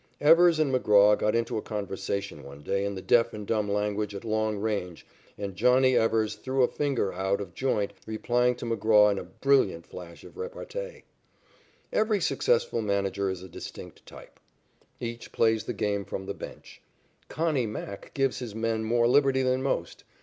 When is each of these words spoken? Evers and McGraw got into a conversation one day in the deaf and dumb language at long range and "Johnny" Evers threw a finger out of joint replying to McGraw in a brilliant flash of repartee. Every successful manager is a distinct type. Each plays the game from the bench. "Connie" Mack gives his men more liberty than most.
Evers 0.19 0.57
and 0.57 0.73
McGraw 0.73 1.15
got 1.15 1.35
into 1.35 1.59
a 1.59 1.61
conversation 1.61 2.41
one 2.41 2.63
day 2.63 2.83
in 2.85 2.95
the 2.95 3.03
deaf 3.03 3.35
and 3.35 3.45
dumb 3.45 3.71
language 3.71 4.15
at 4.15 4.25
long 4.25 4.57
range 4.57 5.05
and 5.37 5.55
"Johnny" 5.55 5.95
Evers 5.95 6.33
threw 6.33 6.63
a 6.63 6.67
finger 6.67 7.13
out 7.13 7.39
of 7.39 7.53
joint 7.53 7.93
replying 8.07 8.55
to 8.55 8.65
McGraw 8.65 9.11
in 9.11 9.19
a 9.19 9.23
brilliant 9.23 9.85
flash 9.85 10.23
of 10.23 10.37
repartee. 10.37 11.03
Every 11.93 12.19
successful 12.19 12.81
manager 12.81 13.29
is 13.29 13.43
a 13.43 13.47
distinct 13.47 14.03
type. 14.07 14.39
Each 14.99 15.31
plays 15.31 15.65
the 15.65 15.71
game 15.73 16.03
from 16.03 16.25
the 16.25 16.33
bench. 16.33 16.81
"Connie" 17.29 17.67
Mack 17.67 18.11
gives 18.15 18.39
his 18.39 18.55
men 18.55 18.83
more 18.83 19.07
liberty 19.07 19.43
than 19.43 19.61
most. 19.61 20.03